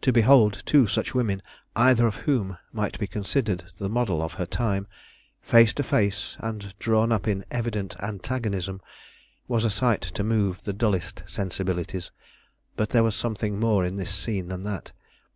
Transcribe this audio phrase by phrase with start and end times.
[0.00, 1.40] To behold two such women,
[1.76, 4.88] either of whom might be considered the model of her time,
[5.40, 8.80] face to face and drawn up in evident antagonism,
[9.46, 12.10] was a sight to move the dullest sensibilities.
[12.74, 14.90] But there was something more in this scene than that.